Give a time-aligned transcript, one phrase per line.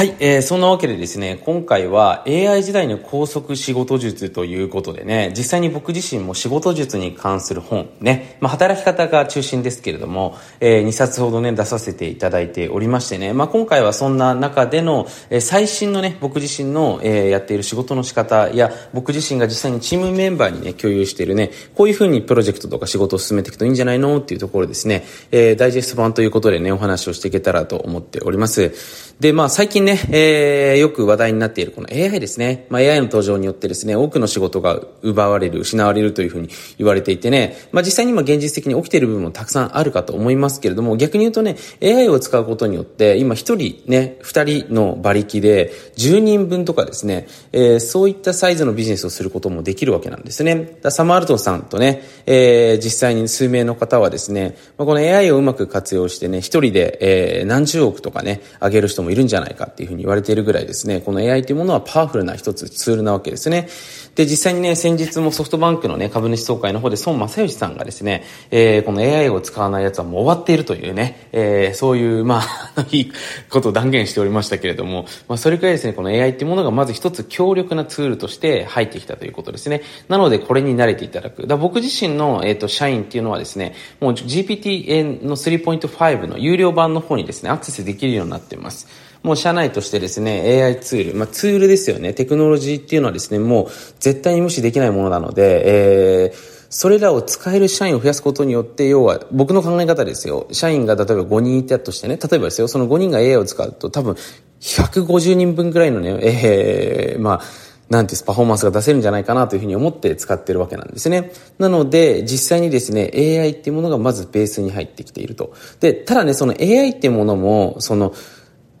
[0.00, 28.72] はい、えー、そんなわけでですね、今回は AI 時代の高速仕事術ということでね、実際に僕自身も仕事術に関する本ね、まあ、働き方が中心ですけれども、えー、2冊ほどね、出させていただいておりましてね、まあ、今回はそんな中での、えー、最新のね、僕自身の、えー、やっている仕事の仕方や、僕自身が実際にチームメンバーにね、共有しているね、こういうふうにプロジェクトとか仕事を進めていくといいんじゃないのっていうところですね、えー、ダイジェスト版ということでね、お話をしていけたらと思っております。
[29.20, 32.66] で、まあ、最近ね、ええー、よく話題になっているこの AI ですね。
[32.68, 50.78] まあ、AI の登場によってですね、多くの仕事が奪われる、失われるというふうに言われていてね、まあ、実際に今現実的に起きている部分もたくさんあるかと思いますけれども、逆に言うとね、AI を使うことによって、今一人ね、二人の馬力で10人分とかですね、えー、そういったサイズのビジネスをすることもできるわけなんですね。
[50.82, 63.68] だサマールトンさんとね、えー、実際に数名の方はですね、まあ、この AI をうまく活用してね、一人で、えー、何十億とかね、上げる人もいるんじゃないかっていうふうに言われているぐらいですね、この AI というものはパワフルな一つツールなわけですね。
[64.14, 72.42] で、実際にね、先日もソフトバンクのね、株主総会の方で孫正義さんがですね、えー、この AI を使わないやつはもう終わっているというね、えー、そういう、ま
[72.76, 73.12] あ、 いい
[73.48, 79.82] ことを断言しておりましたけれども、まあ、それくらいですね、この AI っていうものがまず一つ強力なツールとして入ってきたということですね。
[80.08, 81.46] なので、これに慣れていただく。
[81.46, 89.09] だ僕自身の、えっ、ー、と、社員っていうのはですね、もう GPT の3.5の有料版の方にですね、アクセスできるようになっています。
[89.22, 92.14] もう社内としてですね、AI ツール、まあツールですよね。
[92.14, 93.66] テクノロジーっていうのはですね、もう
[93.98, 96.36] 絶対に無視できないものなので、えー、
[96.70, 100.46] それらを使える社員を増やすことによって、要は僕の考え方ですよ。
[100.52, 104.16] 社員が例えば5人いたとしてね、例えばですよ、その5人が AI を使うと多分
[104.60, 107.42] 150人分くらいのね、えー、まあ、
[107.90, 111.32] なんていうすパフォーマンスが出せるんじゃないかなというふうに思って使ってるわけなんですね。
[111.58, 115.52] なので、実際にですね、AI っていうものがまずベースに入ってきていると。
[115.80, 118.14] で、ただね、その AI っていうものも、その、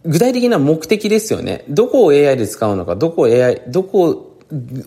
[0.04, 1.64] 具体的な目的ですよね。
[1.68, 4.26] どこを AI で使うのか、どこを AI、どこ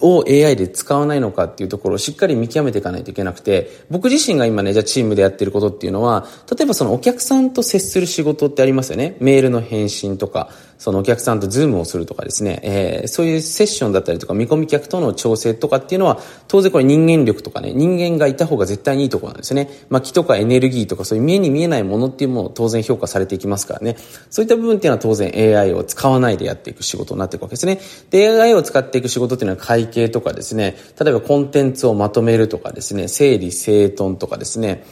[0.02, 9.16] を AI で使わないのかっていうところをしっかり見極めていかないといけなくて、僕自身が今ね、じゃあチームでやってることっていうのは、例えばそのお客さんと接する仕事ってありますよね。
[9.20, 10.50] メールの返信とか、
[10.84, 19.70] そのお客さんとズームをするとかですね、えー、そういうセッションだったりとか見込み客との調整とかっていうのは、当然これ人間力とかね、人間がいた方が絶対にいいところなんですね。
[19.88, 23.96] まあ気とかエネルギーとかそういう見えに見えないものっていうものを当然評価されていきますからね。
[24.30, 27.80] そういった部分っていうのは当然 AI を使わないでやっていく仕事になっていくわけですね。
[28.10, 34.84] で、AI を使っていく仕事っていうのは会計とかですね、例えばコンテンツをまとめるとかですね、整理整頓とかですね、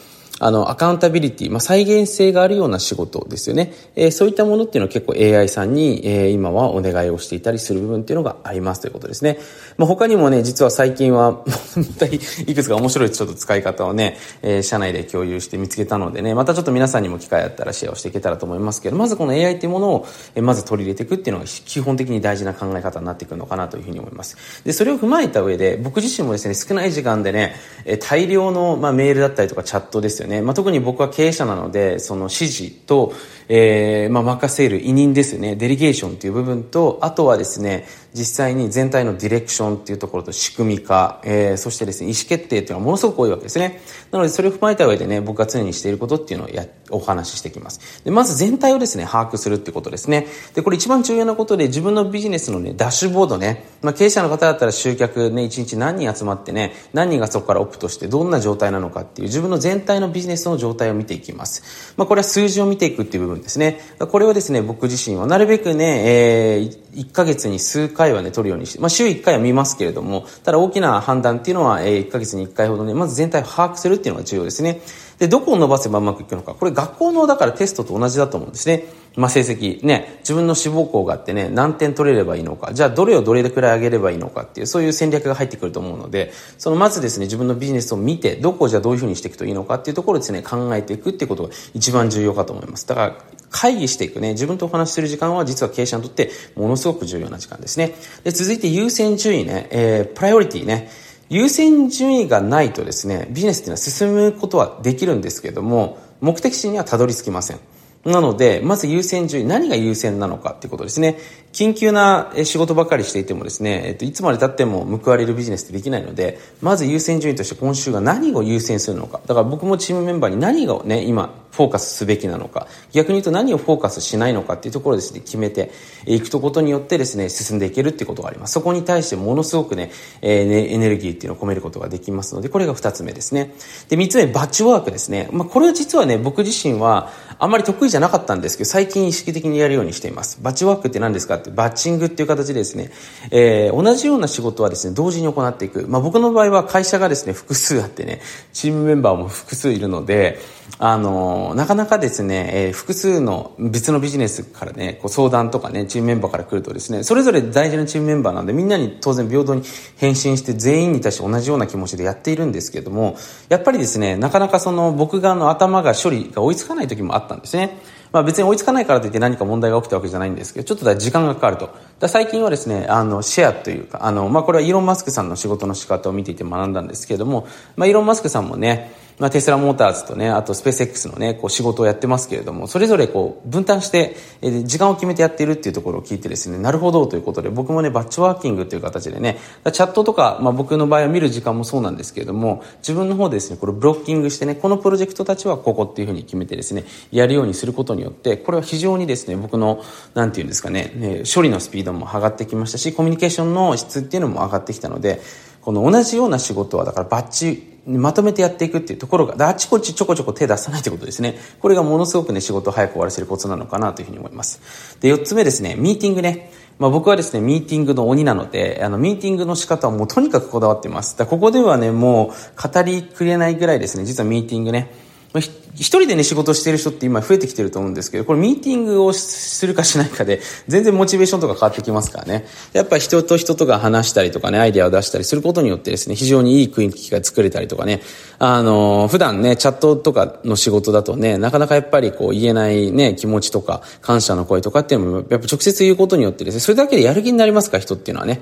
[0.44, 3.74] あの、アカウンタビリティ、まあ、再現性があるような仕事ですよね。
[3.96, 9.38] えー、そういったものっていうのは結構 AI さんに、えー、今はお願いをしていたりする部分っていうのがありますということですね。
[9.78, 11.46] まあ、他にもね、実は最近は、
[12.48, 24.38] いくつか面白いちょっと使い方をね、えー、社内で共有して見つけたのでね、またちょっと皆さんにも機会あったらシェアをしていけたらと思いますけど、まずこの AI っていうものを、えー、まず取り入れていくっていうのが基本的に大事な考え方になってくるのかなというふうに思います。
[24.66, 27.54] で、それを踏まえた上で、僕自身もですね、少ない時間でね、
[27.86, 30.31] えー、大量の、まあ、メールだったりとかチャットですよね。
[30.32, 33.14] ねまあ、特に僕は経営者なので、その指示と、
[33.50, 43.82] えー、まあ、任せる委任ですね、デリゲーションという部分と、あとはですね、実際に全体のディレクションっていうところと仕組み化、えー、そしてですね、意思決定っていうのはものすごく多いわけですね。
[44.12, 48.04] なので、それを踏まえた上でね、僕が常にしていることっていうのをや、お話ししていきます。
[48.04, 50.28] で、まず全体をですね、把握するってことですね。
[50.54, 61.94] で、これ一番重要なことで、自分のビジネスのね、ダッシュボードね、まあ、経営者の方だったら集客ね、1日何人集まってね、何人がそこからオプトしてどんな状態なのかっていう自分の全体のビジネスジネスの状態を見ていきます。
[61.98, 63.82] まあ、これは数字を見ていくっていう部分ですね。
[64.00, 74.82] これはですね、僕自身はなるべくね、えー、1ヶ月に数回はね、取るようにして、まあ、週1回は見ますけれども、ただ大きな判断っていうのは、えー、1ヶ月に1回ほどね、まず全体を把握するっていうのが重要ですね。
[75.22, 76.56] で、どこを伸ばせばうまくいくのか。
[76.56, 78.86] これ学校の、だからテストと同じだと思うんですね。
[79.16, 79.86] まあ、成績。
[79.86, 82.74] ね、自分の志望校があってね、何点取れればいいのか。
[82.74, 92.88] じゃあ、どれをどれくらい上げればいいのかっていう、そういう戦略が入ってくると思うので、その、まずですね、自分のビジネスを見て、どこをじゃあどういうふうにしていくといいのかっていうところですね、考えていくっていうことが一番重要かと思います。
[92.88, 93.18] だから、
[93.52, 97.94] 会議していくね、自分とお話しする時間は実は経営者にとってものすごく重要な時間ですね。
[98.24, 100.90] で、続いて優先順位ね、えー、プライオリティね。
[101.32, 107.60] 優先順位がないとですね、ビジネスっていうのは進むことはできるんですけども、目的地にはたどり着きません。
[108.04, 111.20] なので、まず優先順位、何が優先なのかっていうことですね。
[111.54, 119.22] 緊急な仕事ばかりしていてもですね、えっと、いつまで経っても報われるビジネスってできないので、まず優先順位として今週が何を優先するのか。
[119.26, 122.68] だから僕もチームメンバーに何がね、今、フォーカスすべきなのか。
[122.92, 125.72] 逆に言うと何をフォーカスしないのかっていうところですね、決めて
[126.06, 128.54] いくとことによってですね、進んでいけるっていうことがあります。
[128.54, 129.92] そこに対してものすごくね、
[130.22, 133.54] えー、エネルギーっていうのを込めることができますので、これが二つ目ですね。
[133.90, 135.30] で、三つ目、バッチワークですね。
[135.32, 140.40] まあ、これは実はね、僕自身はあんまり得意じゃなかったんですけど、最近意識的にやるようにしています。
[140.42, 142.92] バッチワークって何ですかって、バッチングっていう形でですね、
[143.30, 145.86] えー、同じような仕事はですね、同時に行っていく。
[145.88, 148.22] まあ僕の場合は会社がですね、複数あってね、
[148.54, 150.40] チームメンバーも複数いるので、
[150.80, 159.64] あの、なかなかですね、えー、複数の別のビジネスからね、こう相談とかね、チームメンバーから来るとですね、それぞれ大事なチームメンバーなんで、みんなに当然平等に
[159.98, 163.18] 返信して全員に対して同じような気持ちでやっているんですけれども、
[163.50, 167.80] やっぱりですね、なかなかその僕がの頭が処理が追いつかない時もあったんですね。
[168.12, 171.70] まあ別に追いつかないからといって何か問題が起きたわけじゃないんですけど、ちょっとだ時間がかかると。
[172.00, 189.38] だ最近はですね、あの、シェアというか、あの、まあこれはイーロン・マスクさんの仕事の仕方を見ていて学んだんですけれども、まあイーロン・マスクさんもね、まあ、テスラモーターズとね、あとスペース X のね、こう仕事をやってますけれども、それぞれこう分担して、えー、時間を決めてやっているっていうところを聞いてですね、なるほどということで、僕もね、バッチワーキングという形でね、
[189.72, 199.84] チャットとか、まあ僕の場合は見る時間もそうなんですけれども、自分の方でですね、これブロッキングしてね、このプロジェクトたちはここっていうふうに決めてですね、やるようにすることによって、これは非常にですね、僕の、
[200.16, 205.22] なんていうんですかね、ね処理のスピードも上がってきましたし、コミュニケーションの質っていうのも上がってきたので、
[205.62, 211.36] この同じような仕事は、だからバッチまとめてやっていくっていうところが、あちこちちょこちょこ手出さないということですね。
[211.60, 214.98] これがものすごくね、仕事を早く終わらせるコツなのかなというふうに思います。
[215.02, 216.52] で、四つ目ですね、ミーティングね。
[216.78, 221.18] まあ、僕はですね、ミーティングの鬼なので、あの、ミーティングの仕方はもうとにかくこだわっています。
[221.18, 224.92] だここではね、もう語りくれないぐらいですね、実はミーティングね、
[225.40, 232.46] 一人でね、仕事してる人って今増えてきてると思うんですけど、これミーティングをするかしないかで、全然モチベーションとか変わってきますからね。
[232.74, 238.02] やっぱ人と人とが話したりとかね、アイデアを出したりすることによってですね、非常にいい雰囲気が作れたりとかね、
[238.40, 248.42] あの、普段ね、チャットとかの仕事だとね、なかなかやっぱりこう言えないね、気持ちとか、感謝の声とかっていうのも、やっぱ直接言うことによってですね、それだけでやる気になりますから、人っていうのはね。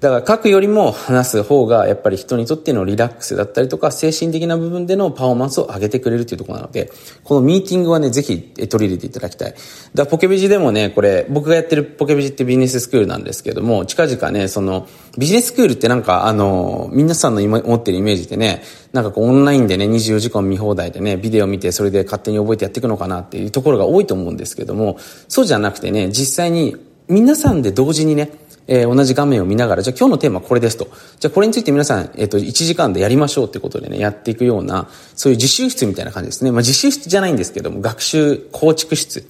[0.00, 6.90] だから書くよりも話す方がやっぱり人にとってのリラックスだったりとか精神的な部分でのパフォーマンスを上げてくれるというところなので、
[7.22, 9.54] このミーティングはね、ぜひ取り入れていただきたい。
[9.94, 14.88] だポケビジでもね、これ僕がやってるポケビジってビジネススクールなんですけども、近々ね、その
[15.18, 18.62] ビジネススクールってなんかあの、皆さんの今持ってるイメージでね、
[18.94, 24.96] なんかこうオンラインでね、24時間見放題でね、ビデオ見てそれで勝手に覚えてやっていくのかなっていうところが多いと思うんですけども、
[25.28, 26.76] そうじゃなくてね、実際に
[27.06, 28.30] 皆さんで同時にね、
[28.70, 30.88] えー、同じ画面を見ながら、じゃあ今日のテーマはこれですと。
[31.18, 36.52] じゃあこれについて皆さん、えっ、ー、と、1時間でやりましょうってことでね、やっていくような、そういう実習室みたいな感じですね。
[36.52, 39.26] まあ実習室じゃないんですけども、学習構築室。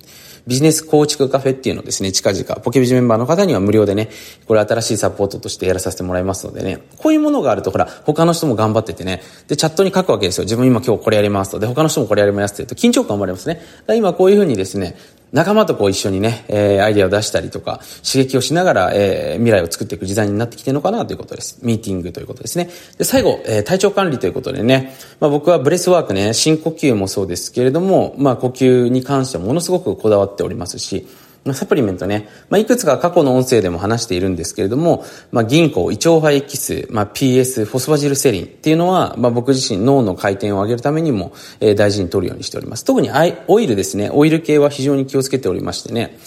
[0.47, 4.11] ビジネス構築カフェっていうのをですね、近々、ポケビジメンバーの方には無料でね、
[4.47, 10.45] これ新しいサポートとしてやらさせてもらいますのでね、こういうものがあると、ほら、他の人も頑張っててね、で、チャットに書くわけですよ。
[10.45, 11.59] 自分今今日これやりますと。
[11.59, 13.61] で、他の人もこれやりますって言うと、緊張感生まれますね。
[13.87, 14.97] だ今こういうふうにですね、
[15.33, 21.59] 仲間とこう一緒にね、えー、アイデアを出したりとか、刺激をしながら、えー、未来を作っていく時代になってきてるのかなということです。
[21.63, 22.69] ミーティングということですね。
[22.99, 31.07] で、最後、えー、体調管理ということでね、まあ僕はブレスワークね、深呼吸もそうですけれども、まあ呼吸に関してはものすごくこだわっておりますし、
[31.55, 42.85] サプリメントね、まあ、いくつか過去の音声でも話しているんですけれども、まあ、銀杏、イチョウ葉エキス、まあ、PS、ホスファチジルセリンっていうのは、まあ、僕自身脳の回転を上げるためにも、えー、大事に取るようにしております。
[42.85, 43.11] 特に
[43.49, 46.19] オイルですね、オイル系は非常に気をつけておりましてね、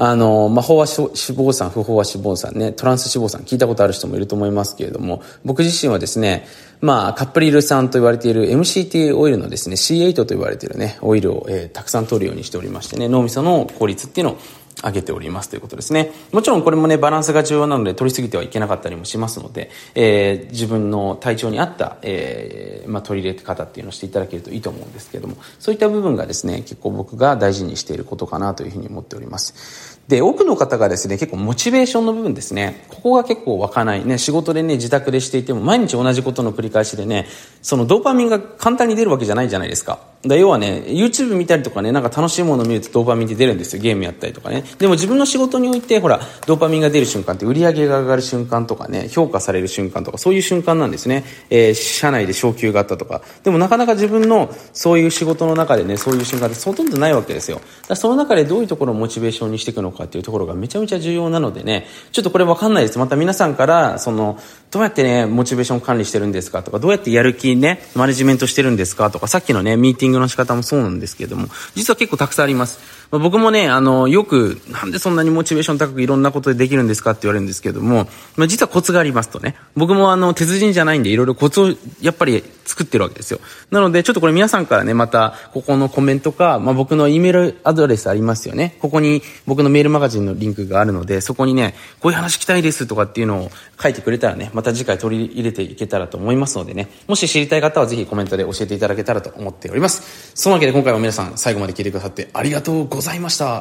[0.00, 6.46] あの、まあ、飽和脂肪酸、不飽和脂肪酸ね、トランス脂肪酸、聞いたことある人もいると思いますけれども、僕自身はですね、
[6.80, 14.38] まあ、カップリル酸と言われている MCT オイルのですね、C8 と言われているね、オイルを、えー、たくさん取るようにしておりましてね、脳みその効率っていうのを
[14.82, 16.12] 上げておりますということですね。
[16.32, 29.98] もちろんこれもね、バランスが重要なので取りすぎてはいけなかったりもしますので、えー、自分の体調に合った、えー、まあ、取り入れ方っていうのをしていただけるといいと思うんですけども、そういった部分がですね、結構僕が大事にしていることかなというふうに思っております。
[30.08, 34.06] で、多くの方がですね、結構モチベーションの部分ですね、ここが結構湧かない。
[34.06, 37.26] ね、仕事でね、自宅でしていても、毎日同じことの繰り返しでね、
[37.60, 39.98] そのドーパミンが簡単に出るわけじゃないじゃないですか。
[40.22, 43.82] だ要はね、YouTube 見たりとかね、なんか楽しいもの見るとドーパミンって出るんですよ。
[43.82, 44.64] ゲームやったりとかね。
[44.78, 51.24] でも自分の仕事において、ほら、ドーパミンが出る瞬間って売り上げが上がる瞬間とかね、評価される瞬間とか、そういう瞬間なんですね。
[51.50, 53.22] えー、社内で昇給があったとか。
[53.42, 57.60] でもなかなか自分のそういう仕事の中でね、そういう瞬間ってほとんどないわけですよ。
[57.88, 62.98] だその中でどういうところをモチベーションにしていくのかっていうところがめちゃめちゃ重要なのでね、ちょっとこれわかんないです。
[62.98, 64.38] また皆さんから、その、
[64.70, 72.98] どうやってね、モチベーション管理してるんですかとか、どうやってやる気ね、マネジメントしてるんですかとか、さっきのね、ミーティングの仕方もそうなんですけれども、実は結構たくさんあります。
[73.10, 78.06] まあ、僕もね、あの、よく、なんでそんなにモチベーション高くいろんなことでできるんですかって言われるんですけども、
[78.36, 83.40] まあ、実はコツがありますとね、僕もあの、鉄人じゃないんで、いろいろコツをやっぱり作ってるわけですよ。
[83.70, 88.76] なので、ちょっとこれ皆さんからね、また、ここのコメントか、まあ、僕の E メールアドレスありますよね。
[88.80, 93.50] ここに僕のメールマガジンのリンクがあるので、そこにね、こういう話聞きたいですとかっていうのを
[93.82, 100.32] 書いてくれたらね、また次回取り入れていけたらと思いますのでね、もし知りたい方はぜひコメントで教えていただけたらと思っております。
[100.34, 103.56] そのわけで今回も皆さん最後まで聞いてくださってありがとうございました。